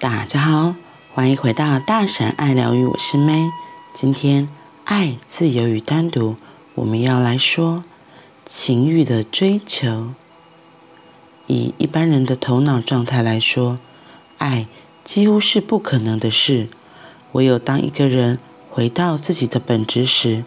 [0.00, 0.76] 大家好，
[1.12, 3.50] 欢迎回到大神爱疗愈，我是 May。
[3.92, 4.48] 今天
[4.84, 6.36] 爱、自由与单独，
[6.76, 7.82] 我们要来说
[8.46, 10.10] 情欲的追求。
[11.48, 13.80] 以一般人的头脑状态来说，
[14.36, 14.68] 爱
[15.02, 16.68] 几乎是不可能的事。
[17.32, 18.38] 唯有当一个人
[18.70, 20.44] 回到自己的本质时，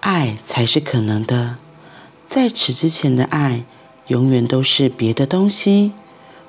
[0.00, 1.54] 爱才是可能的。
[2.28, 3.62] 在此之前的爱，
[4.08, 5.92] 永远都是别的东西。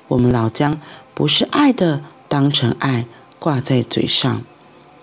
[0.08, 0.80] 我们老将
[1.14, 3.06] 不是爱的当成爱
[3.40, 4.42] 挂在嘴上，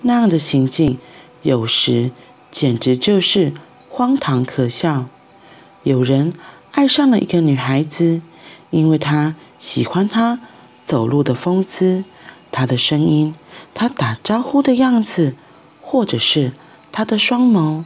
[0.03, 0.97] 那样的行径，
[1.41, 2.11] 有时
[2.49, 3.51] 简直就是
[3.89, 5.07] 荒唐可笑。
[5.83, 6.31] 有人
[6.71, 8.21] 爱上了一个女孩子，
[8.69, 10.39] 因为他喜欢她
[10.85, 12.05] 走路的风姿，
[12.49, 13.35] 她的声音，
[13.73, 15.35] 她打招呼的样子，
[15.81, 16.53] 或者是
[16.93, 17.83] 她的双眸。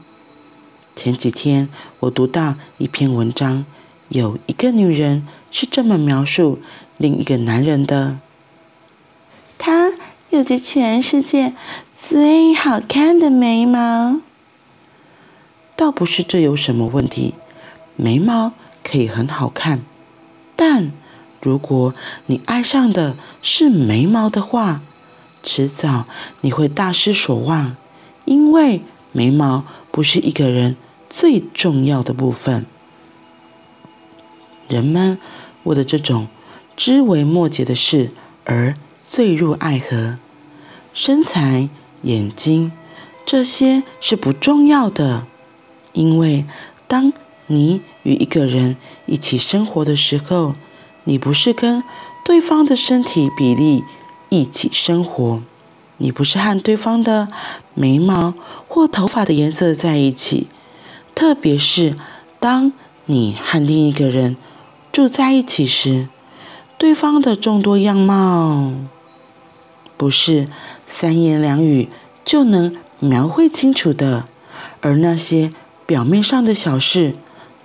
[0.95, 1.67] 前几天
[2.01, 3.65] 我读到一篇文章，
[4.09, 6.59] 有一个女人是这么描述
[6.97, 8.19] 另一个男人的：
[10.31, 11.53] 有着全世界
[12.01, 14.21] 最好看的眉毛。
[15.75, 17.33] 倒不是这有什么问题，
[17.97, 19.81] 眉毛可以很好看，
[20.55, 20.93] 但
[21.41, 21.93] 如果
[22.27, 24.81] 你爱上的是眉毛的话，
[25.43, 26.05] 迟早
[26.39, 27.75] 你会大失所望，
[28.23, 30.77] 因为眉毛不是一个人
[31.09, 32.65] 最重要的部分。
[34.69, 35.17] 人们
[35.63, 36.27] 为了这种
[36.77, 38.11] 枝微末节的事
[38.45, 38.77] 而
[39.11, 40.15] 坠入爱河，
[40.93, 41.67] 身材、
[42.03, 42.71] 眼睛
[43.25, 45.27] 这些是不重要的，
[45.91, 46.45] 因为
[46.87, 47.11] 当
[47.47, 50.55] 你与一个人一起生活的时候，
[51.03, 51.83] 你不是跟
[52.23, 53.83] 对方的身体比例
[54.29, 55.41] 一起生活，
[55.97, 57.27] 你不是和对方的
[57.73, 58.33] 眉毛
[58.69, 60.47] 或头发的颜色在一起，
[61.13, 61.97] 特别是
[62.39, 62.71] 当
[63.07, 64.37] 你和另一个人
[64.93, 66.07] 住在一起时，
[66.77, 68.71] 对方的众多样貌
[70.01, 70.47] 不是
[70.87, 71.87] 三言两语
[72.25, 74.25] 就能描绘清楚的，
[74.81, 75.53] 而那些
[75.85, 77.13] 表面上的小事，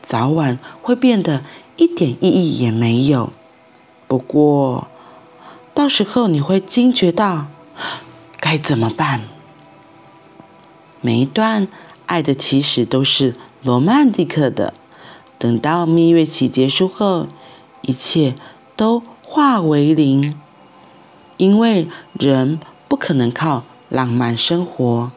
[0.03, 1.43] 早晚会变得
[1.79, 3.33] 一点意义也没有。
[4.07, 4.87] 不过，
[5.73, 7.47] 到时候你会惊觉到
[8.39, 9.23] 该怎么办。
[11.01, 11.67] 每一段
[12.05, 14.75] 爱的起始都是罗曼蒂克的。
[15.39, 17.29] 等到蜜月期结束后，
[17.81, 18.35] 一切
[18.77, 20.39] 都化为零，
[21.37, 21.89] 因为
[22.19, 22.59] 人
[22.89, 25.11] 不可能靠浪漫生活，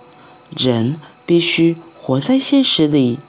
[0.55, 3.19] 人必须活在现实里，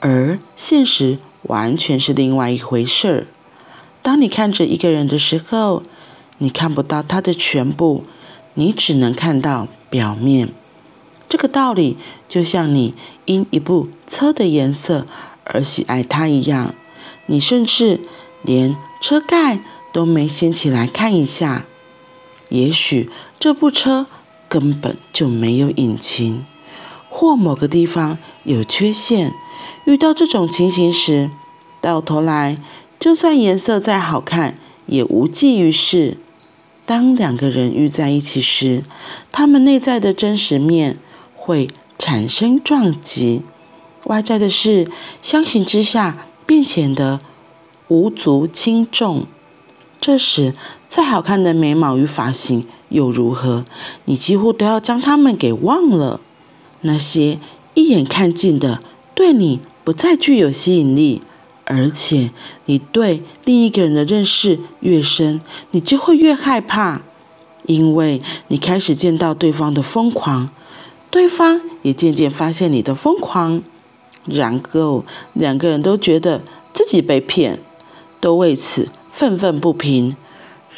[0.00, 3.26] 而现实完全是另外一回事儿。
[4.02, 5.82] 当你看着一个人的时候，
[6.38, 8.04] 你看不到他的全部，
[8.54, 10.48] 你只能看到表面。
[11.28, 11.96] 这个道理
[12.28, 12.94] 就像你
[13.26, 15.06] 因一部车的颜色。
[15.52, 16.76] 而喜爱它一样，
[17.26, 17.98] 你甚至
[18.42, 19.58] 连车盖
[19.92, 21.64] 都没掀起来看一下。
[22.50, 23.08] 也许
[23.40, 24.06] 这部车
[24.48, 26.44] 根本就没有引擎，
[27.08, 29.32] 或某个地方有缺陷。
[29.84, 31.30] 遇到这种情形时，
[31.80, 32.58] 到头来
[32.98, 36.18] 就算颜色再好看，也无济于事。
[36.84, 38.82] 当两个人遇在一起时，
[39.32, 40.98] 他们内在的真实面
[41.34, 41.68] 会
[41.98, 43.42] 产生撞击。
[44.04, 44.90] 外在的事
[45.22, 47.20] 相形之下，便显得
[47.88, 49.26] 无足轻重。
[50.00, 50.54] 这时，
[50.88, 53.64] 再好看的眉毛与发型又如何？
[54.06, 56.20] 你几乎都要将它们给忘了。
[56.80, 57.38] 那些
[57.74, 58.82] 一眼看尽的，
[59.14, 61.20] 对你不再具有吸引力。
[61.66, 62.30] 而且，
[62.64, 65.40] 你对另一个人的认识越深，
[65.70, 67.02] 你就会越害怕，
[67.66, 70.48] 因为你开始见到对方的疯狂，
[71.10, 73.62] 对方也渐渐发现你的疯狂。
[74.24, 77.60] 然后两个人都觉得自己被骗，
[78.18, 78.88] 都为此
[79.20, 80.16] 愤愤不平，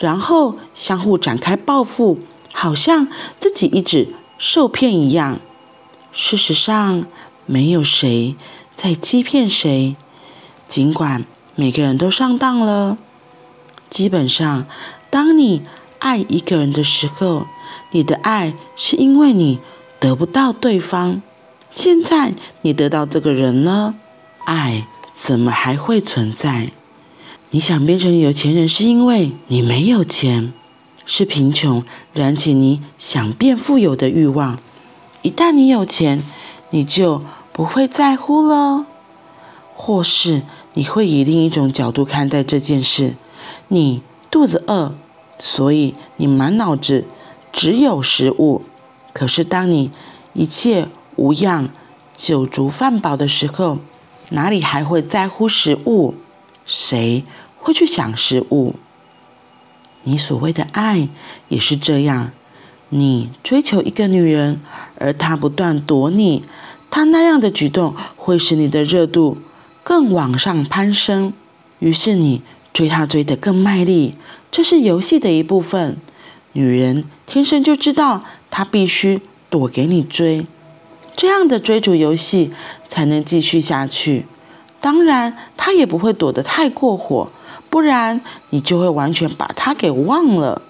[0.00, 2.18] 然后相互展开报复，
[2.52, 3.06] 好像
[3.38, 5.38] 自己一直受骗一样。
[6.10, 7.06] 事实上，
[7.46, 8.34] 没有谁
[8.74, 9.94] 在欺骗谁，
[10.66, 12.98] 尽管每个人都上当了。
[13.88, 14.66] 基本上，
[15.08, 15.62] 当你
[16.00, 17.46] 爱一个人的时候，
[17.92, 19.60] 你的爱是因为你
[20.00, 21.22] 得不到对方。
[21.70, 23.94] 现在你得到这个人了，
[24.46, 26.72] 爱怎么还会存在？
[27.54, 30.54] 你想变成有钱人，是因为你没有钱，
[31.04, 31.84] 是贫穷
[32.14, 34.58] 燃起你想变富有的欲望。
[35.20, 36.22] 一旦你有钱，
[36.70, 37.22] 你就
[37.52, 38.86] 不会在乎了，
[39.74, 40.40] 或是
[40.72, 43.16] 你会以另一种角度看待这件事。
[43.68, 44.00] 你
[44.30, 44.94] 肚子饿，
[45.38, 47.04] 所以你满脑子
[47.52, 48.62] 只有食物。
[49.12, 49.90] 可是当你
[50.32, 51.68] 一切无恙，
[52.16, 53.76] 酒足饭饱的时候，
[54.30, 56.14] 哪里还会在乎食物？
[56.64, 57.24] 谁
[57.62, 58.74] 会去想食物？
[60.02, 61.08] 你所谓的爱
[61.48, 62.32] 也是这样。
[62.90, 64.60] 你追求一个女人，
[64.98, 66.42] 而她不断躲你，
[66.90, 69.38] 她那样的举动会使你的热度
[69.82, 71.32] 更往上攀升。
[71.78, 72.42] 于是你
[72.74, 74.16] 追她追得更卖力，
[74.50, 75.96] 这是游戏的一部分。
[76.52, 80.46] 女人天生就知道她必须躲给你追，
[81.16, 82.52] 这样的追逐游戏
[82.86, 84.26] 才能继续下去。
[84.82, 87.30] 当然，他也不会躲得太过火，
[87.70, 88.20] 不然
[88.50, 90.60] 你就会完全把他给忘了。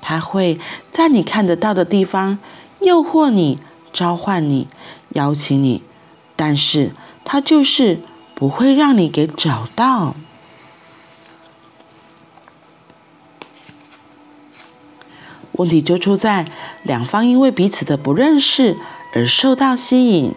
[0.00, 0.58] 他会
[0.90, 2.38] 在你看得到的地方
[2.80, 3.60] 诱惑你、
[3.92, 4.66] 召唤你、
[5.10, 5.82] 邀请你，
[6.34, 6.90] 但是
[7.24, 8.00] 他就是
[8.34, 10.16] 不会让你给找到。
[15.52, 16.46] 问题就出在
[16.82, 18.76] 两方因为彼此的不认识
[19.14, 20.34] 而受到吸引，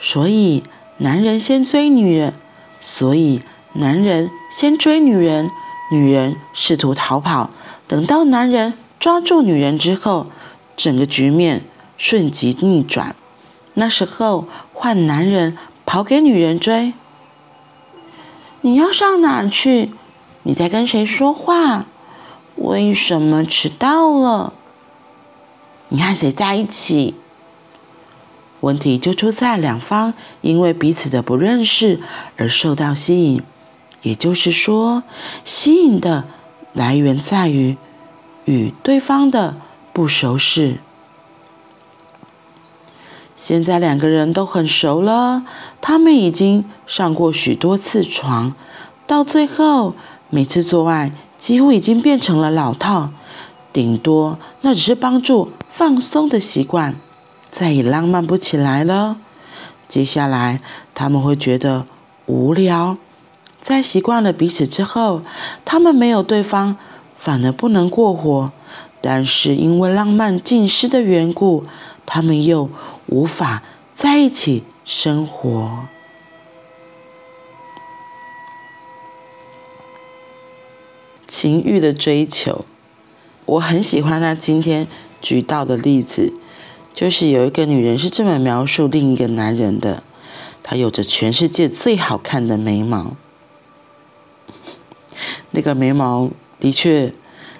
[0.00, 0.64] 所以
[0.98, 2.34] 男人先追女人，
[2.80, 3.42] 所以。
[3.72, 5.48] 男人先追女人，
[5.92, 7.50] 女人试图逃跑。
[7.86, 10.26] 等到男人抓住女人之后，
[10.76, 11.62] 整个局面
[11.96, 13.14] 瞬即逆转。
[13.74, 15.56] 那时候换男人
[15.86, 16.92] 跑给女人追。
[18.62, 19.90] 你要上哪去？
[20.42, 21.86] 你在跟谁说话？
[22.56, 24.52] 为什么迟到了？
[25.90, 27.14] 你和谁在一起？
[28.60, 32.00] 问题就出在两方因为彼此的不认识
[32.36, 33.42] 而受到吸引。
[34.02, 35.02] 也就是说，
[35.44, 36.24] 吸引的
[36.72, 37.76] 来源在于
[38.44, 39.56] 与对方的
[39.92, 40.78] 不熟识。
[43.36, 45.42] 现在两个人都很熟了，
[45.80, 48.54] 他们已经上过许多次床，
[49.06, 49.94] 到最后
[50.28, 53.10] 每次做爱几乎已经变成了老套，
[53.72, 56.96] 顶多那只是帮助放松的习惯，
[57.50, 59.16] 再也浪漫不起来了。
[59.88, 60.60] 接下来
[60.94, 61.86] 他们会觉得
[62.26, 62.96] 无聊。
[63.60, 65.22] 在习惯了彼此之后，
[65.64, 66.76] 他们没有对方，
[67.18, 68.52] 反而不能过活。
[69.02, 71.64] 但是因为浪漫尽失的缘故，
[72.06, 72.70] 他们又
[73.06, 73.62] 无法
[73.94, 75.86] 在一起生活。
[81.26, 82.64] 情欲的追求，
[83.46, 84.86] 我很喜欢他今天
[85.22, 86.32] 举到的例子，
[86.92, 90.02] 就是有一个女人是这么描述另一个男人的：
[90.62, 93.16] 他有着全世界最好看的眉毛。
[95.52, 96.28] 那个眉毛
[96.58, 97.12] 的确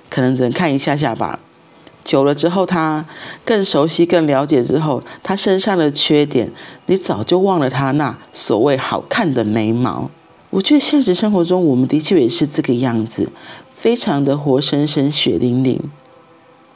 [0.09, 1.39] 可能只能看一下下吧，
[2.05, 3.05] 久了之后，他
[3.45, 6.51] 更熟悉、更了解之后，他身上的缺点，
[6.87, 10.11] 你早就忘了他那所谓好看的眉毛。
[10.51, 13.31] 我觉得现实生活中，我们的确也是这个样子，
[13.77, 15.81] 非常的活生生、血淋淋。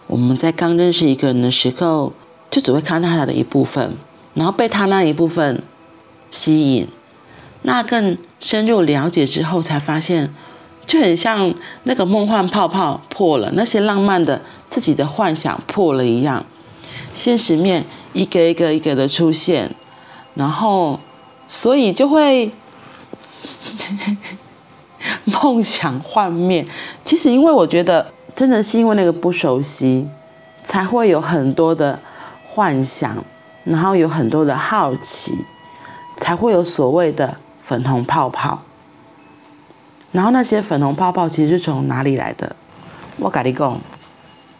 [0.06, 2.12] 我们在刚认识一个人的时候，
[2.54, 3.96] 就只会看到他的一部分，
[4.34, 5.60] 然后被他那一部分
[6.30, 6.86] 吸引。
[7.62, 10.32] 那更深入了解之后，才发现。
[10.86, 11.52] 就很像
[11.84, 14.40] 那个梦幻泡泡破了，那些浪漫的
[14.70, 16.44] 自己的幻想破了一样，
[17.12, 19.74] 现实面一个一个一个的出现，
[20.34, 21.00] 然后
[21.48, 22.52] 所以就会
[25.24, 26.64] 梦想幻灭。
[27.02, 30.06] 其实因为我觉得真的是因为那个不熟悉，
[30.62, 31.98] 才会有很多的
[32.54, 33.24] 幻想，
[33.64, 35.44] 然后有很多的好奇，
[36.18, 38.62] 才会有所谓的粉红泡泡。
[40.12, 42.54] 然后那些粉红泡泡其实是从哪里来的？
[43.16, 43.80] 我跟你讲，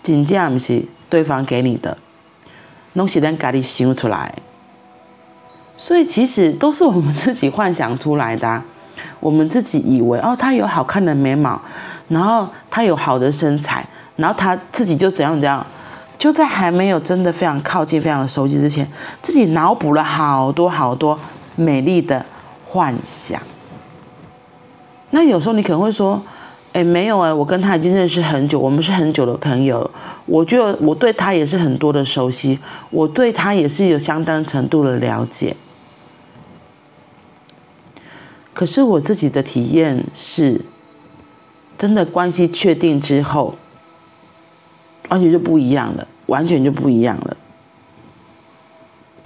[0.03, 1.97] 真正不是对方给你的，
[2.95, 4.35] 东西咱家里想出来。
[5.77, 8.65] 所以其实都是我们自己幻想出来的啊。
[9.21, 11.61] 我们自己以为哦，他有好看的眉毛，
[12.09, 13.87] 然后他有好的身材，
[14.17, 15.65] 然后他自己就怎样怎样，
[16.25, 18.91] 就在还没有真的非常靠近、非常熟悉之前，
[19.21, 21.21] 自己脑补了好多好多
[21.55, 22.25] 美丽的
[22.65, 23.39] 幻想。
[25.11, 26.19] 那有时候你可能会说，
[26.73, 29.91] 哎，没有哎，我跟他已经认识很久，我们是很久的朋友，
[30.25, 35.55] 我觉得我对他也是很多的熟悉，我对他也是有相当程度的了解。
[38.55, 40.59] 可是我自己的体验是，
[41.77, 43.55] 真的关系确定之后，
[45.11, 47.37] 完全就不一样了，完全就不一样了。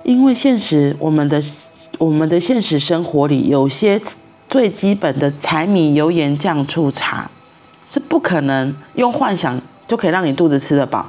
[0.02, 1.42] 因为现实，我们的
[1.98, 4.00] 我们的现实生活里有些。
[4.50, 7.30] 最基本的柴米油盐酱醋茶，
[7.86, 11.06] 是不可能用幻想就可以让你肚子吃得饱。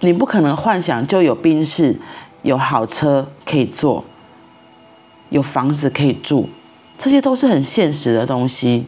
[0.00, 1.98] 你不可能幻想就有宾士、
[2.42, 4.04] 有好车可以坐、
[5.30, 6.50] 有房子可以住，
[6.98, 8.84] 这些都是很现实的东西。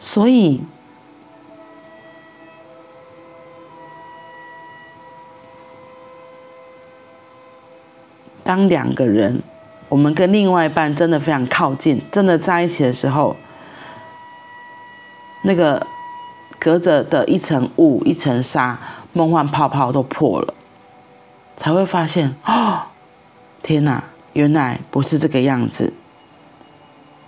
[0.00, 0.60] 所以，
[8.46, 9.42] 当两个人。
[9.88, 13.36] 我们跟另外一半真的非常靠近，真的在一起的时候，
[15.44, 15.86] 那个
[16.58, 18.76] 隔着的一层雾、一层纱，
[19.12, 20.54] 梦幻泡泡都破了，
[21.56, 22.82] 才会发现哦，
[23.62, 25.92] 天哪，原来不是这个样子。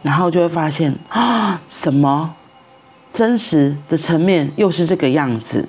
[0.03, 2.35] 然后就会发现啊，什么
[3.13, 5.69] 真实的层面又是这个样子。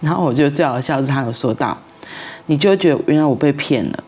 [0.00, 1.76] 然后我就最好笑是，他有说到，
[2.46, 4.04] 你就觉得原来我被骗了，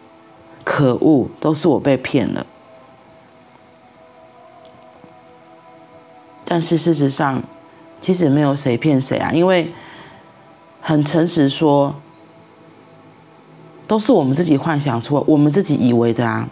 [0.63, 2.47] 可恶，都是我被骗了。
[6.45, 7.43] 但是事实上，
[8.01, 9.73] 其实没有谁骗谁啊，因为
[10.81, 11.93] 很诚实说，
[13.89, 16.49] 都是我们自己幻想出，我们自己以为的啊。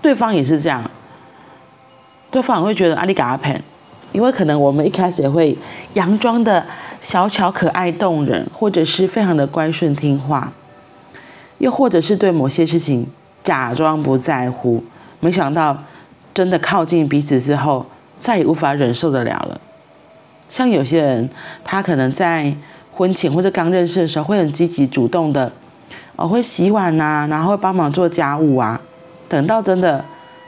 [0.00, 0.88] 对方也是这样，
[2.30, 3.40] 对方也会觉得阿里嘎阿，
[4.12, 5.58] 因为可能我们一开始也会
[5.94, 6.64] 佯装的。
[7.02, 10.52] 小巧可爱动人，或者是非常的乖顺听话，
[11.58, 13.08] 又或者是对某些事情
[13.42, 14.84] 假装不在乎，
[15.18, 15.76] 没想到
[16.32, 17.84] 真的靠近彼此之后，
[18.16, 19.60] 再也无法忍受得了了。
[20.48, 21.28] 像有些人，
[21.64, 22.54] 他可能在
[22.92, 25.50] 婚前或者刚认识的时候，会很积极主动的，
[26.14, 28.80] 哦，会洗碗呐，然后会帮忙做家务啊。
[29.28, 30.04] 等到真的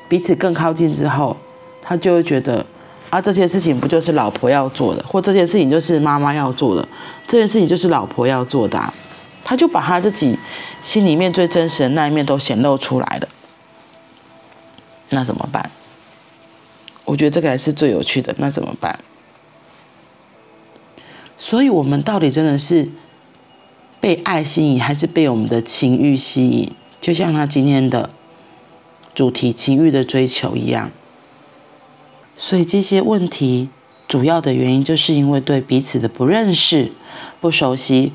[0.08, 1.37] 彼此更靠近之后，
[1.82, 2.64] 他就会觉得。
[3.11, 6.88] 啊，这些事情不就是老婆要做的，或这件事情就是妈妈要做的，
[7.28, 8.92] 这件事情就是老婆要做的啊，
[9.44, 10.37] 他就把他自己
[10.82, 13.28] 心里面最真实的那一面都显露出来了。
[15.11, 15.70] 那怎么办？
[17.04, 18.34] 我觉得这个还是最有趣的。
[18.38, 18.99] 那怎么办？
[21.38, 22.88] 所以，我们到底真的是
[24.00, 26.73] 被爱吸引，还是被我们的情欲吸引？
[27.00, 28.08] 就像他今天的
[29.14, 30.90] 主题“情欲的追求”一样。
[32.36, 33.68] 所以这些问题
[34.08, 36.92] 主要的原因，就是因为对彼此的不认识、
[37.40, 38.12] 不熟悉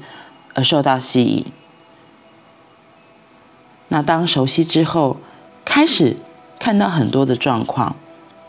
[0.53, 1.45] 而受到吸引。
[3.87, 5.17] 那当熟悉之后，
[5.65, 6.17] 开始
[6.59, 7.95] 看到很多的状况，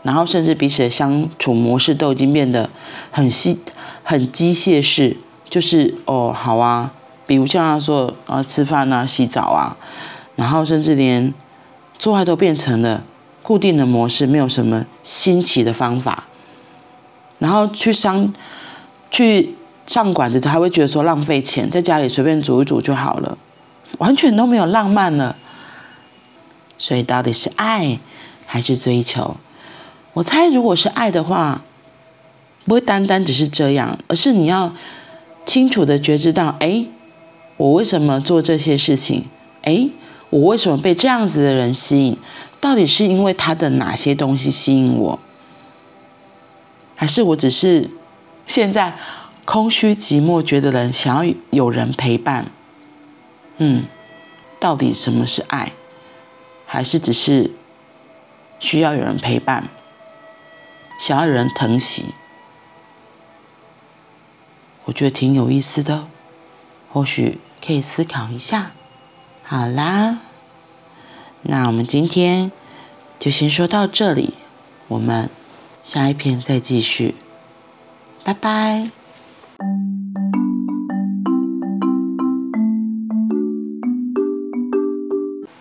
[0.03, 2.69] 然后甚至彼此的相处模式都已经变得
[3.09, 3.59] 很细、
[4.03, 5.17] 很机械式，
[5.49, 6.91] 就是哦，好啊，
[7.25, 9.77] 比如像他说啊，吃饭啊、洗澡啊，
[10.35, 11.33] 然后甚至连
[11.97, 13.03] 做爱都变成了。
[13.41, 16.25] 固定的模式，没有什么新奇的方法。
[17.39, 18.33] 然后去上
[19.09, 19.55] 去
[19.87, 23.37] 上馆子，他会觉得说浪费钱，在家里随便煮一煮就好了，
[23.97, 25.35] 完全都没有浪漫了。
[26.77, 27.99] 所以到底是爱
[28.45, 29.37] 还是追求？
[30.13, 31.61] 我猜，如果是爱的话，
[32.65, 34.71] 不会单单只是这样，而是你要
[35.45, 36.85] 清楚的觉知到：哎，
[37.57, 39.25] 我为什么做这些事情？
[39.63, 39.89] 哎，
[40.29, 42.17] 我为什么被这样子的人吸引？
[42.61, 45.19] 到底是因为他的哪些东西吸引我，
[46.95, 47.89] 还是我只是
[48.45, 48.93] 现在
[49.43, 52.45] 空虚寂寞觉得人想要有人陪伴？
[53.57, 53.85] 嗯，
[54.59, 55.71] 到底什么是爱？
[56.67, 57.51] 还是只是
[58.59, 59.67] 需要有人陪伴，
[60.99, 62.05] 想要有人疼惜？
[64.85, 66.05] 我觉得挺有意思的，
[66.91, 68.71] 或许可以思考一下。
[69.43, 70.19] 好啦。
[71.43, 72.51] 那我们今天
[73.19, 74.35] 就先说到这里，
[74.87, 75.29] 我们
[75.83, 77.15] 下一篇再继续，
[78.23, 79.00] 拜拜。